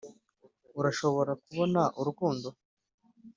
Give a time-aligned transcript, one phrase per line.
[0.79, 2.47] urashobora kubona urukundo